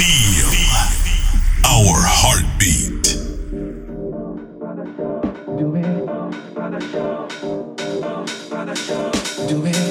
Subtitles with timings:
[0.00, 0.48] Feel
[1.66, 3.04] our heartbeat.
[5.58, 6.06] Do it.
[9.46, 9.90] Do it.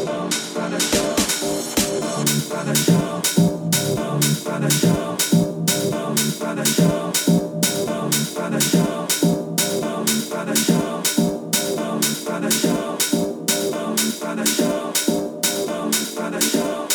[16.42, 16.89] Show.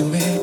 [0.00, 0.39] to me.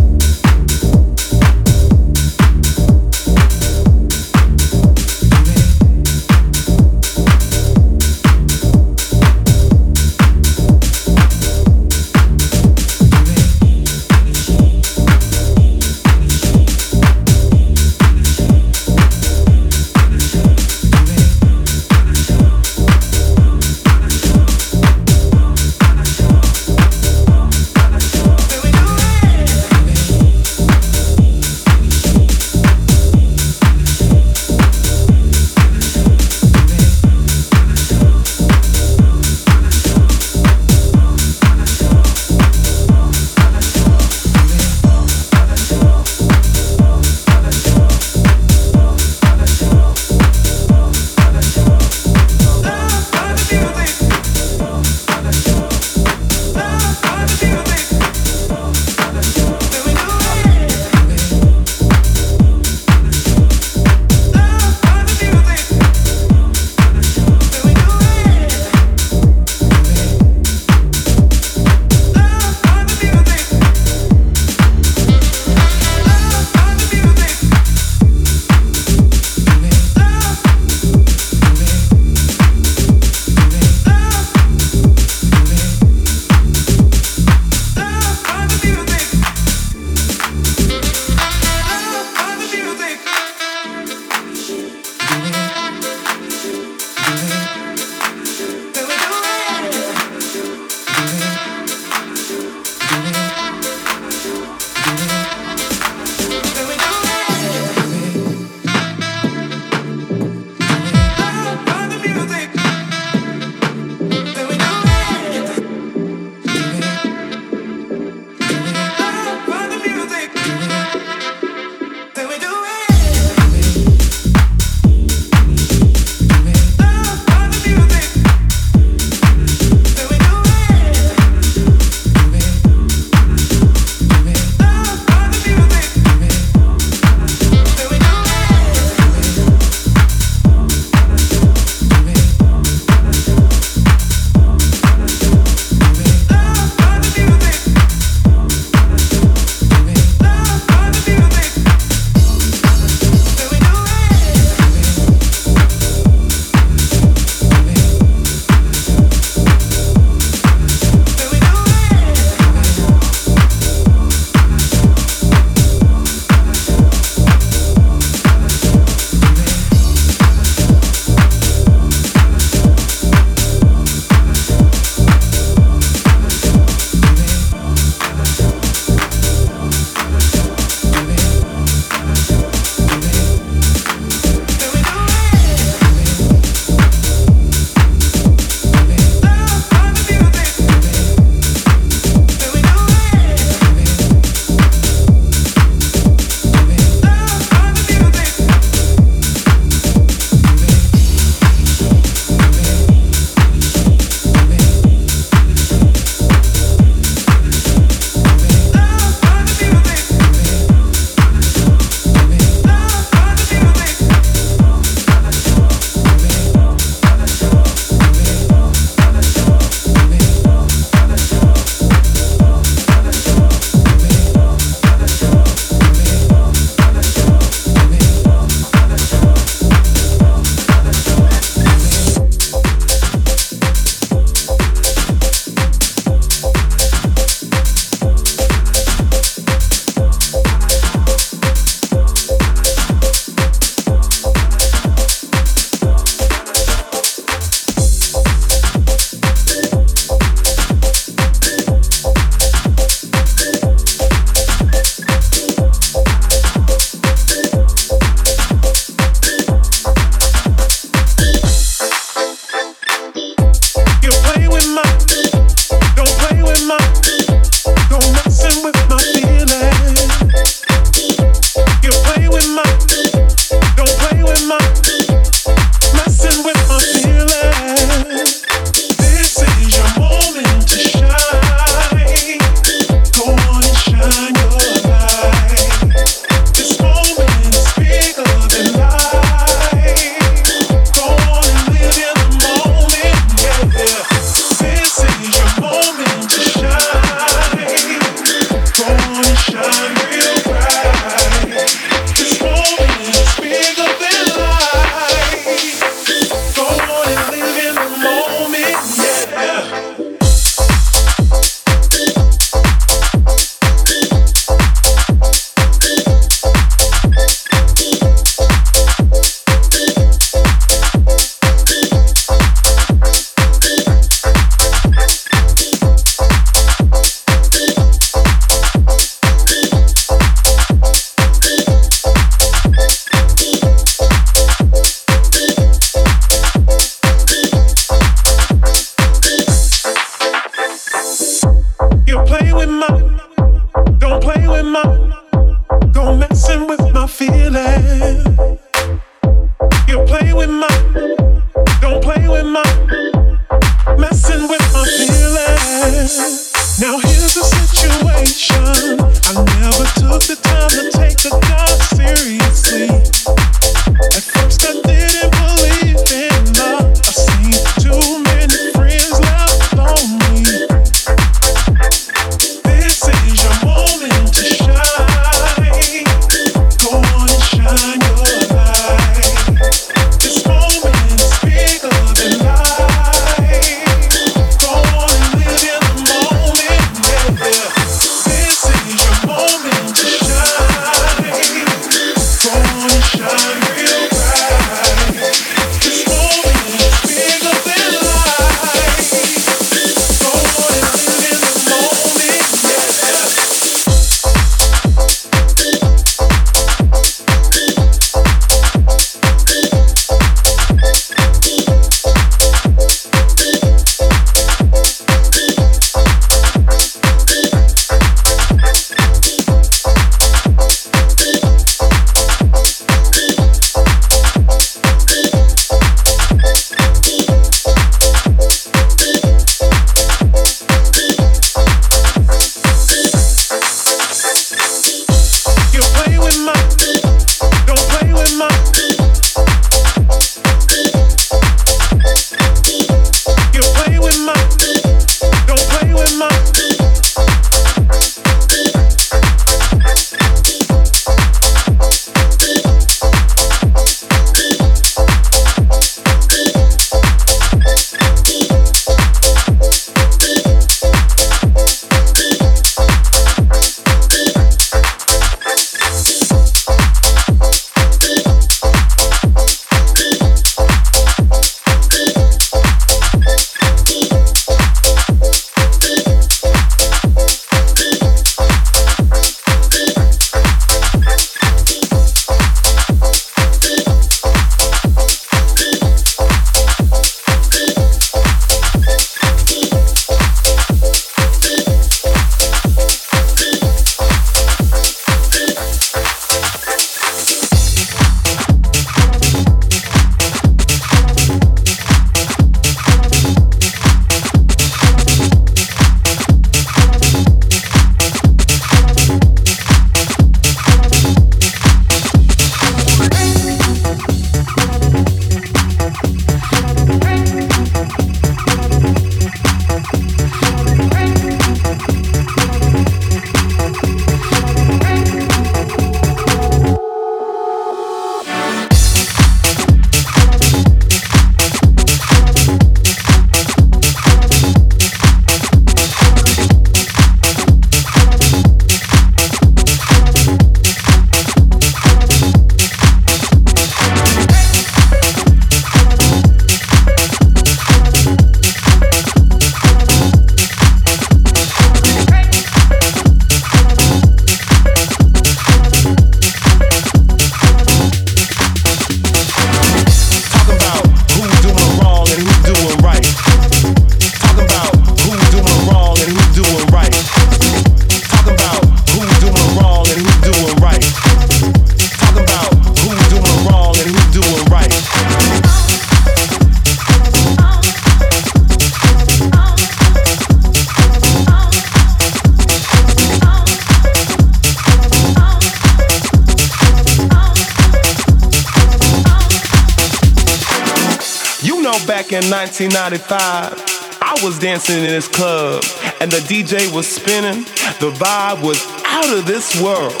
[592.88, 595.64] 1995, I was dancing in this club
[596.00, 597.42] and the DJ was spinning.
[597.80, 600.00] The vibe was out of this world.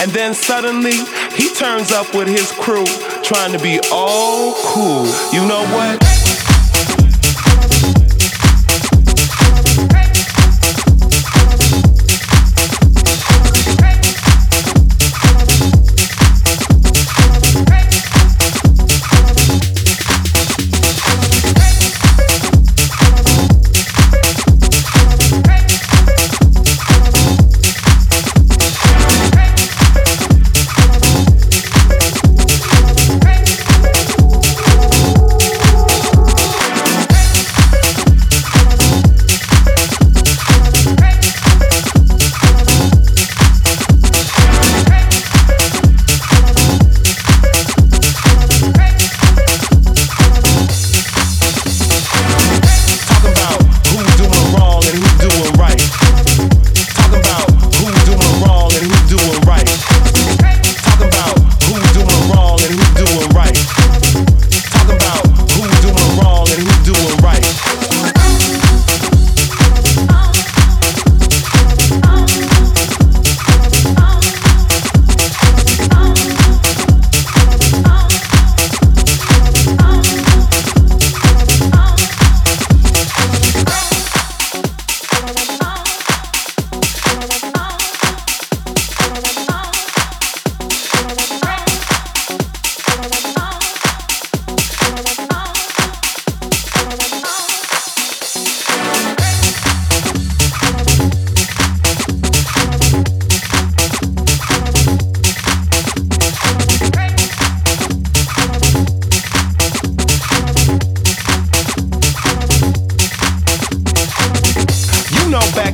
[0.00, 0.96] And then suddenly
[1.36, 2.86] he turns up with his crew
[3.22, 5.04] trying to be all cool.
[5.30, 6.11] You know what?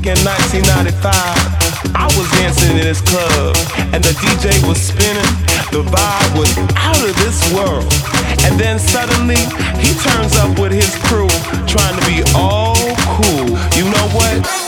[0.09, 3.53] in 1995, I was dancing in this club,
[3.93, 5.33] and the DJ was spinning.
[5.69, 7.93] The vibe was out of this world.
[8.49, 9.37] And then suddenly,
[9.77, 11.29] he turns up with his crew,
[11.69, 12.77] trying to be all
[13.21, 13.53] cool.
[13.77, 14.68] You know what?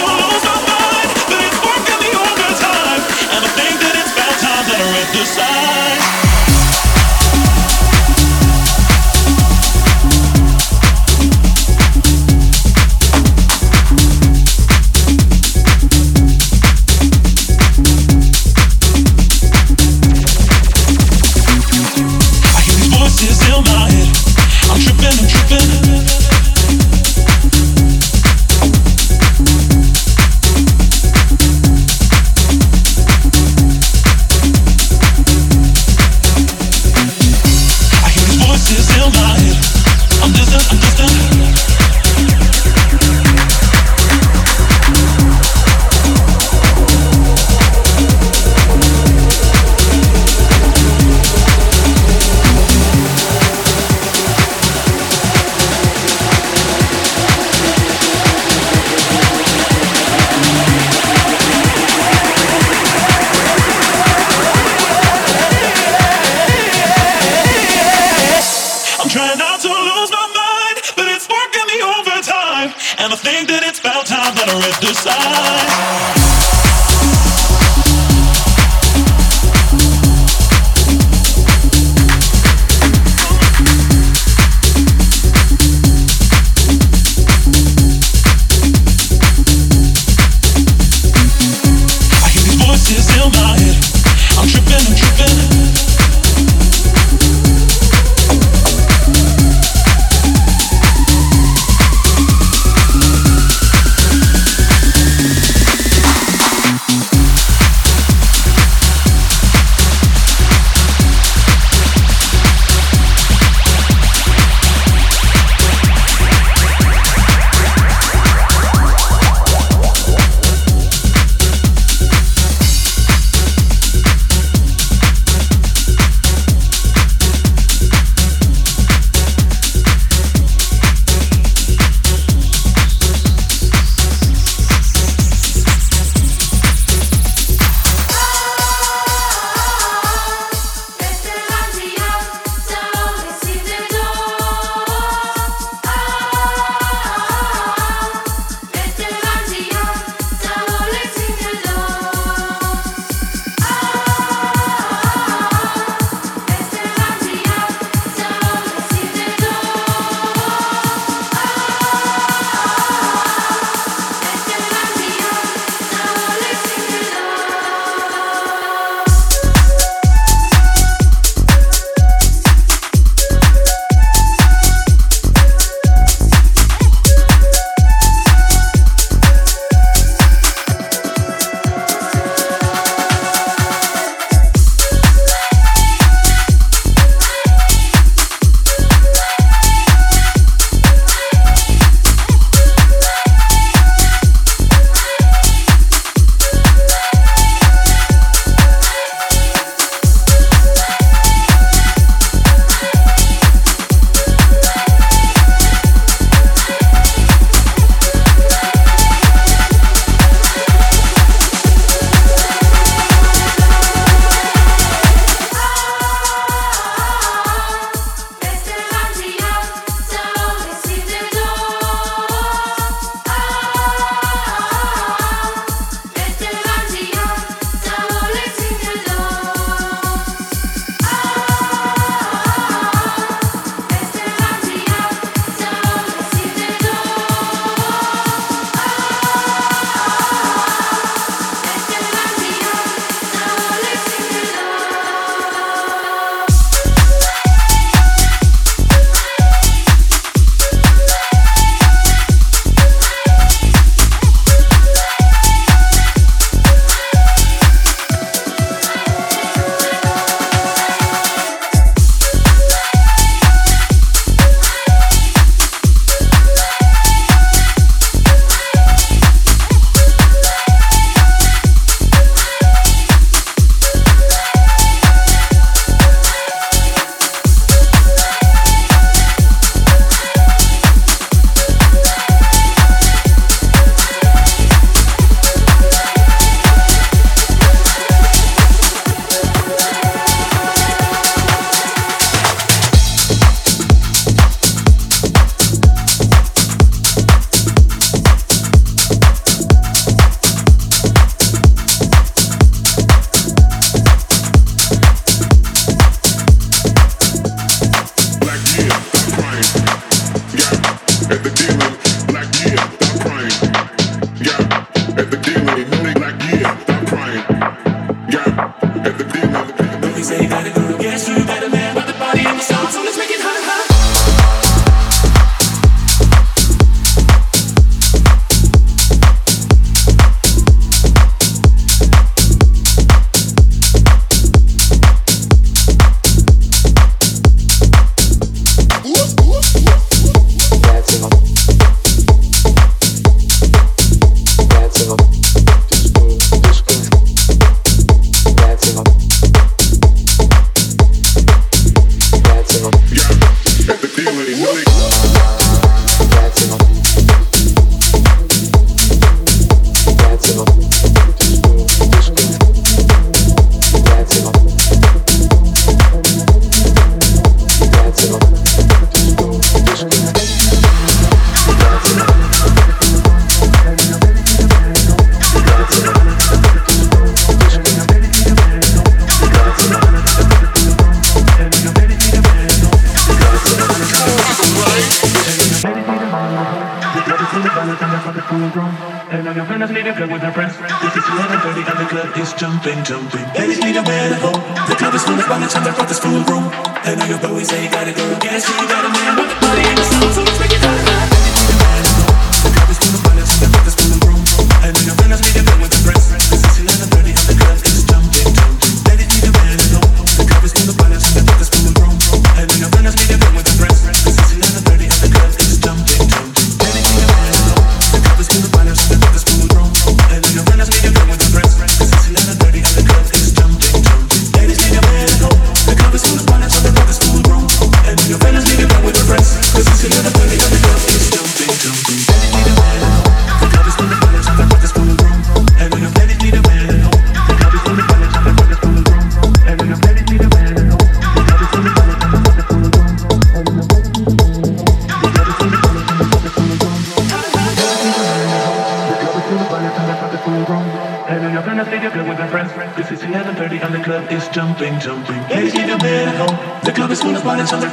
[393.05, 393.41] to be.
[393.57, 394.61] Ladies need a man at home.
[394.89, 396.65] The club is full of bonnets time the front this full of room.
[397.05, 398.20] And I know your boys ain't gotta go.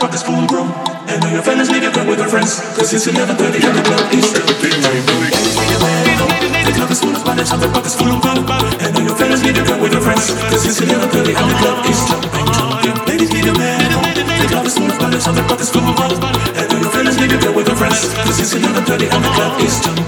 [0.08, 0.72] fuck is full grown.
[1.08, 2.60] And all your fellas need to come with their friends.
[2.76, 4.46] Cause it's 11.30 and the club is still
[6.64, 8.40] The club is full of bodies and the pockets full of blood.
[8.80, 10.32] And all your fellas need to come with their friends.
[10.48, 12.46] Cause it's 11.30 and the club is jumping.
[13.08, 13.88] Ladies need a man.
[14.40, 15.74] The club is full of bodies and the pockets.
[15.76, 18.14] And all your fellas need to go with their friends.
[18.24, 20.07] Cause it's 11.30 and the club is jumping.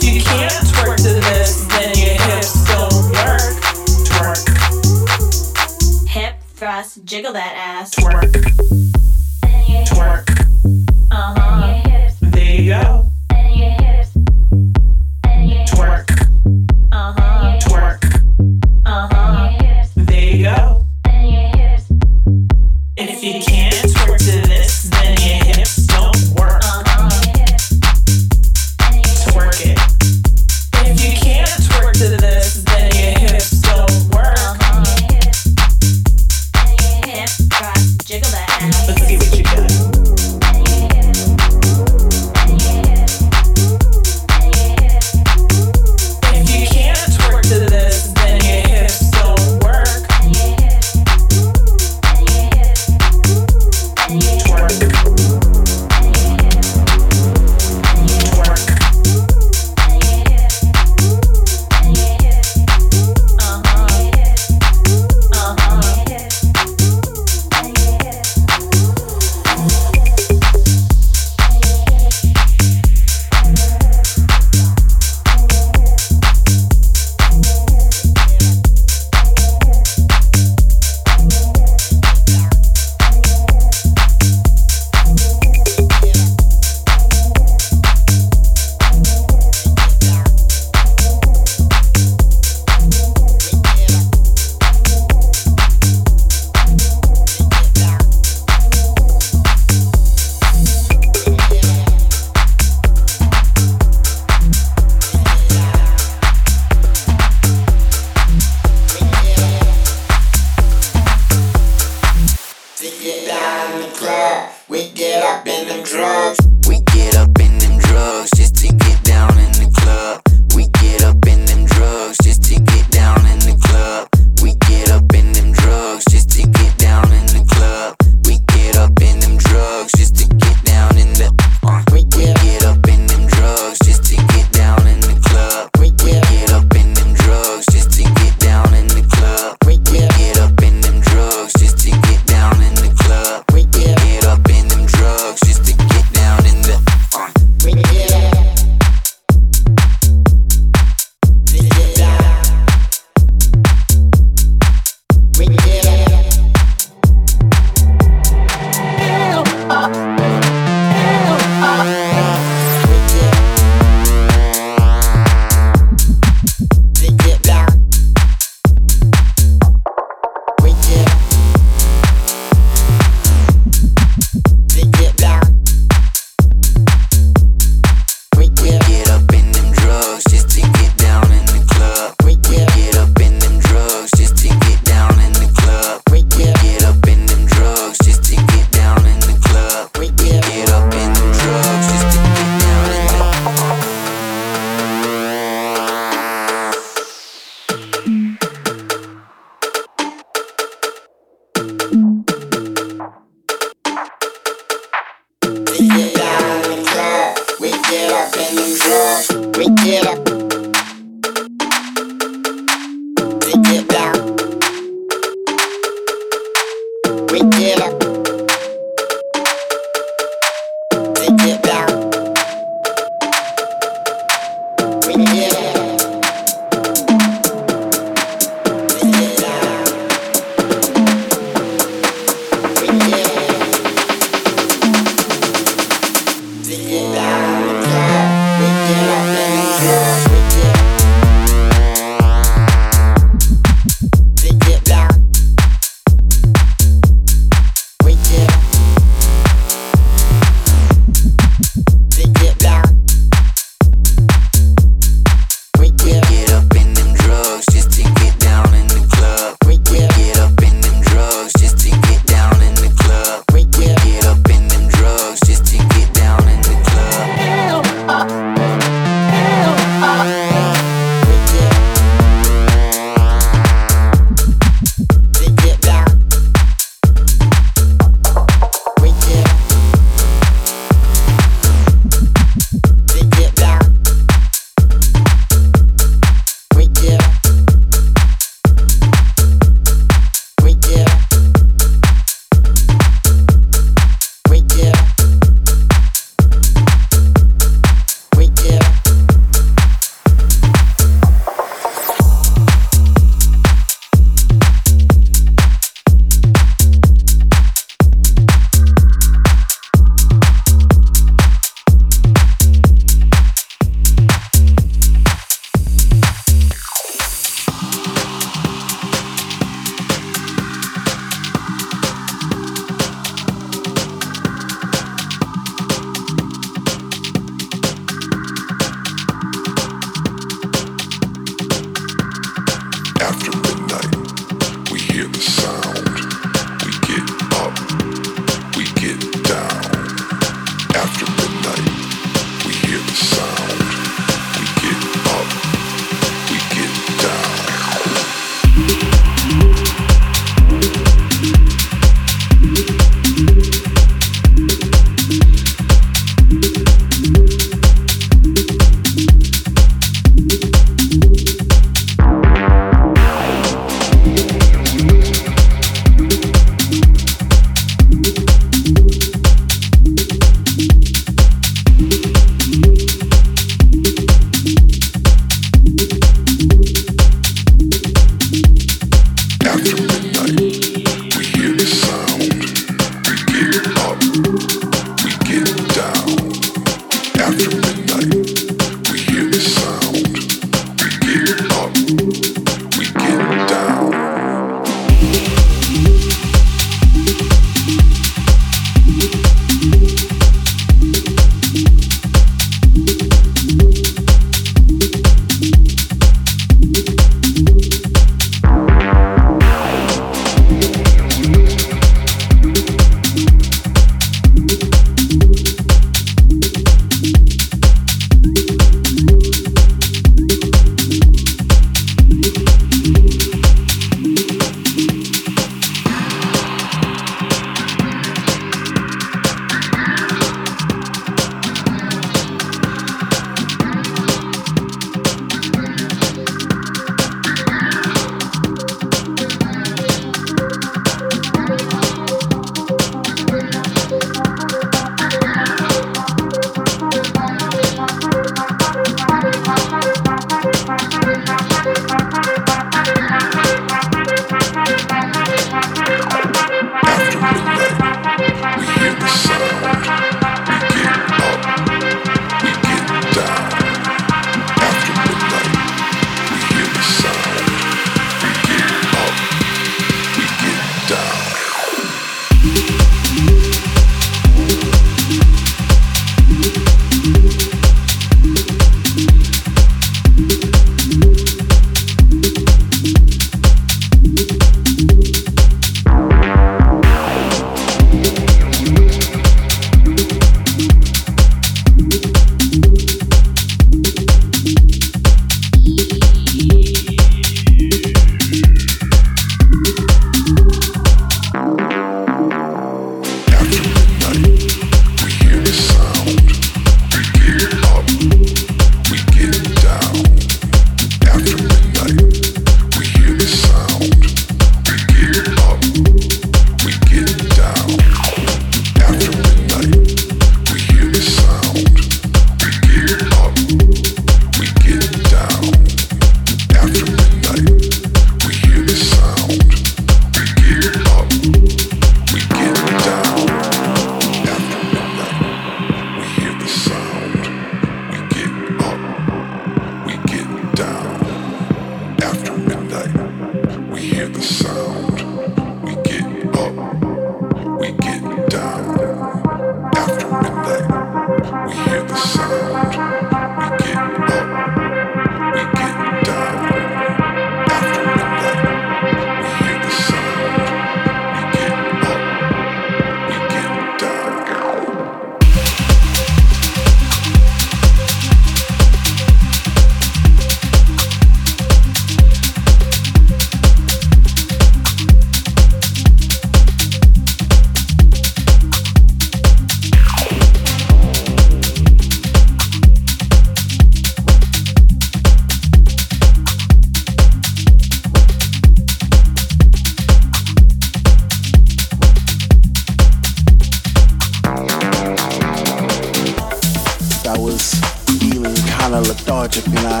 [599.44, 600.00] and I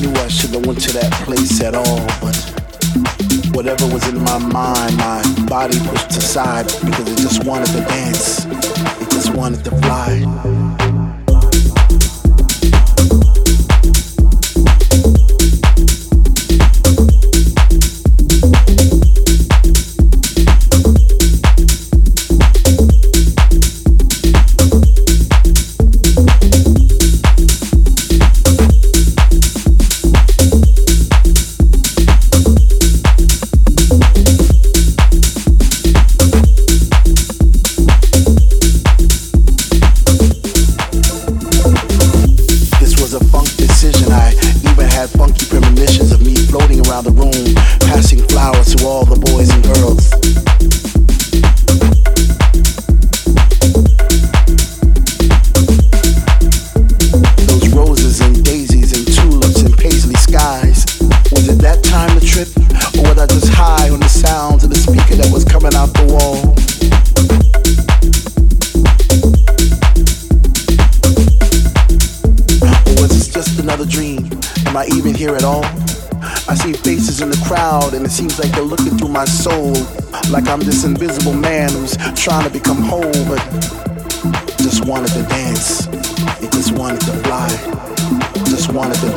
[0.00, 2.36] knew I should have went to that place at all, but
[3.52, 8.44] whatever was in my mind, my body pushed aside because it just wanted to dance.
[8.44, 10.65] It just wanted to fly.
[77.96, 79.72] And it seems like they're looking through my soul.
[80.30, 83.40] Like I'm this invisible man who's trying to become whole, but
[84.58, 85.86] just wanted to dance.
[86.42, 87.48] It just wanted to fly.
[88.44, 89.15] Just wanted to